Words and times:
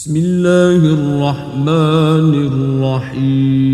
بسم 0.00 0.16
الله 0.16 0.80
الرحمن 0.96 2.32
الرحيم 2.80 3.70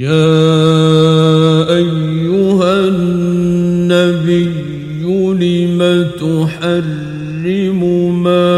يا 0.00 0.08
أيها 1.76 2.88
النبي 2.88 4.44
لم 5.44 5.80
تحرم 6.20 7.80
ما 8.22 8.56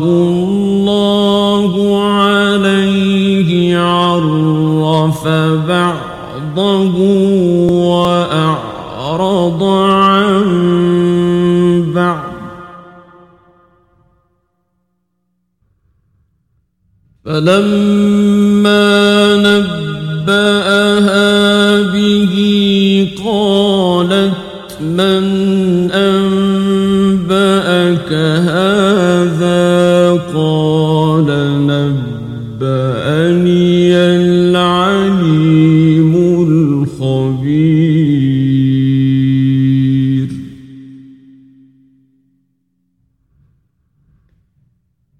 الله 0.03 1.73
عليه 2.05 3.79
عرف 3.79 5.29
بعضه 5.69 6.97
وأعرض 7.93 9.63
عن 9.63 10.47
بعض. 11.95 12.27
فلما 17.25 18.96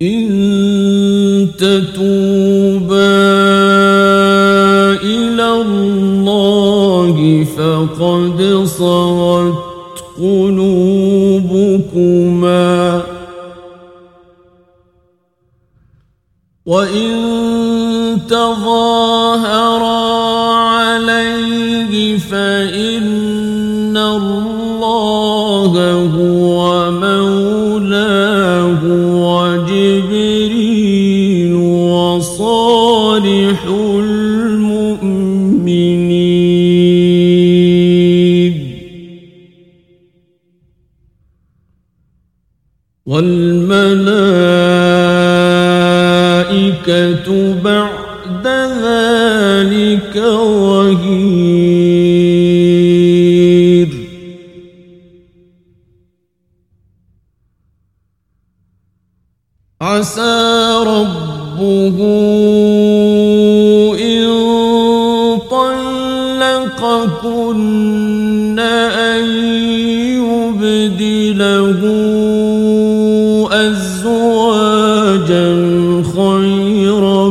إن 0.03 0.29
تتوبا 1.59 2.97
إلى 5.03 5.49
الله 5.63 7.47
فقد 7.57 8.65
صغت 8.67 9.55
قلوبكما. 10.19 10.77
وإن 16.67 17.13
تظاهرا 18.29 19.87
والملائكة 43.17 43.97
بعد 47.65 48.47
ذلك 48.85 50.15
ظهير. 50.17 51.47
عسى 59.81 60.85
ربه 60.87 61.99
إن 64.01 64.27
طلقكن 65.51 66.99
أن 68.59 69.25
يبدله 70.61 71.83
أزواجا 75.27 76.03
خيرا 76.15 77.29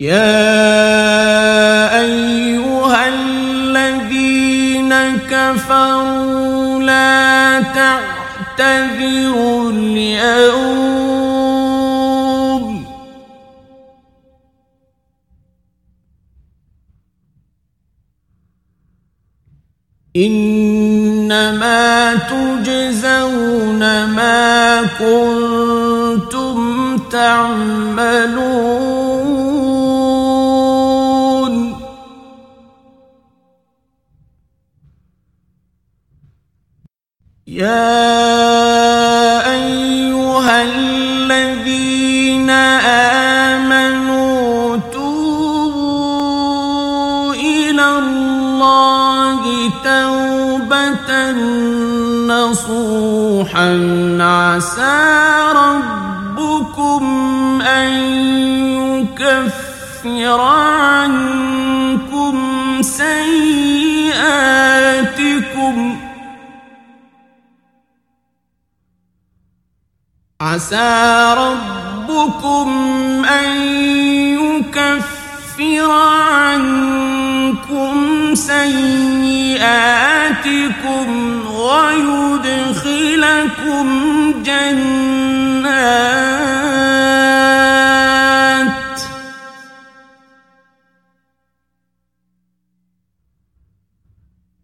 يا 0.00 1.92
أيها 2.00 3.08
الذين 3.08 4.92
كفروا 5.28 6.82
لا 6.82 7.60
تعتذروا 8.56 9.70
اليوم. 9.70 10.80
إنما 20.16 22.14
تجزون 22.14 23.82
ما 24.04 24.82
كنتم 24.98 26.58
تعملون. 27.12 28.89
يا 37.60 39.52
أيها 39.52 40.62
الذين 40.62 42.50
آمنوا 43.60 44.76
توبوا 44.92 46.14
إلى 47.34 47.98
الله 47.98 49.40
توبة 49.84 51.10
نصوحا. 52.32 53.68
عسى 54.20 54.98
ربكم 55.52 57.02
أن 57.62 57.90
يكفر 59.20 60.40
عنكم 60.40 62.34
سيئاتكم. 62.82 63.49
عسى 70.40 71.34
ربكم 71.38 72.68
أن 73.24 73.62
يكفر 74.40 75.90
عنكم 75.90 77.94
سيئاتكم 78.34 79.50
ويدخلكم 81.52 82.66
جنات 84.42 86.20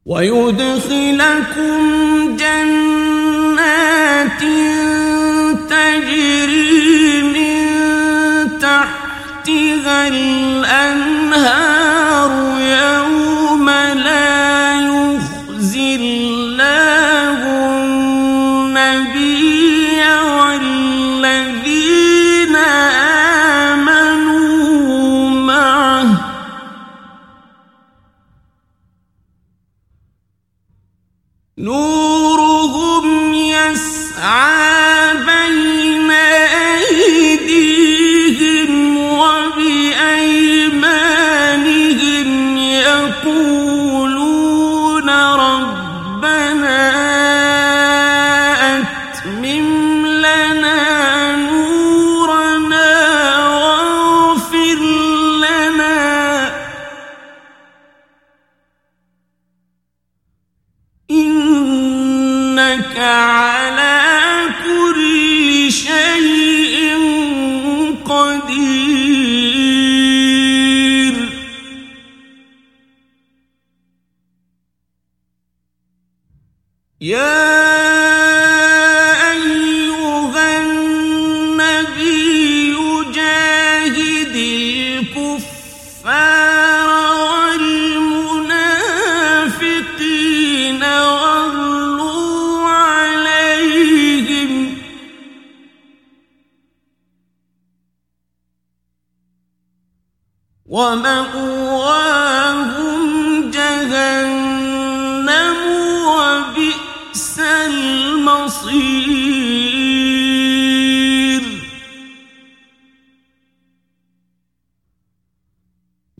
ويدخلكم 0.06 1.76
جنات 2.36 4.42
الأنهار 10.08 11.65
يا 77.06 77.38
أيها 79.30 80.46
النبي 80.58 81.94
جاهد 83.14 84.34
الكفار 85.06 85.86
والمنافقين 87.46 88.42
واغلوا 90.82 92.68
عليهم. 92.68 94.52
ومأواهم 100.66 101.55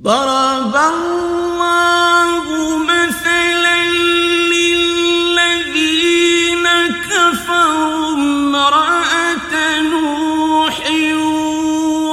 ضرب 0.06 0.76
الله 0.76 2.44
مثلا 2.78 3.84
للذين 4.54 5.86
كفروا 7.10 8.14
امرأة 8.14 9.80
نوح 9.80 10.76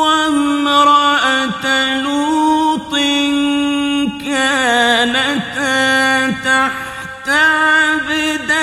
وامرأة 0.01 1.65
لوط 2.01 2.93
كانتا 4.25 5.83
تحت 6.45 7.29
عبدين 7.29 8.53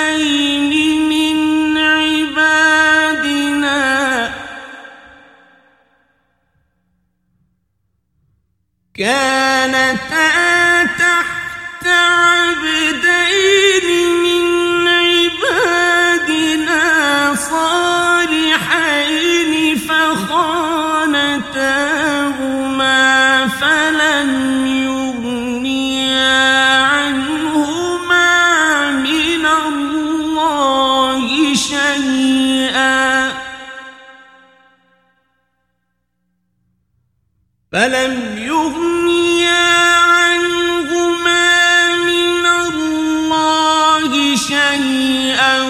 فخانتاهما 21.51 23.47
فلم 23.47 24.67
يغنيا 24.67 26.81
عنهما 26.81 28.31
من 28.91 29.45
الله 29.45 31.53
شيئا 31.53 33.31
فلم 37.71 38.37
يغنيا 38.37 39.99
عنهما 39.99 41.95
من 41.95 42.45
الله 42.45 44.35
شيئا 44.35 45.61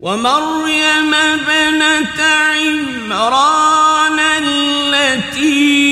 ومريم 0.00 1.14
ابنة 1.14 2.20
عمران 2.54 4.18
التي 4.18 5.83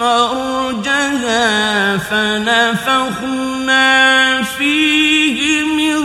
فرجها 0.00 1.96
فنفخنا 1.96 3.82
فيه 4.42 5.40
من 5.76 5.96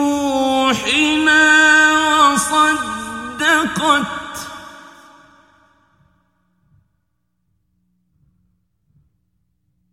روحنا 0.00 1.44
وصدقت 2.32 4.06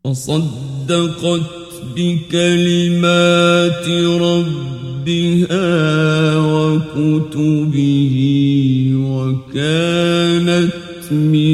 وصدقت 0.05 1.41
بكلمات 1.95 3.87
ربها 4.21 5.67
وكتبه 6.37 8.15
وكانت 8.95 10.73
من 11.11 11.46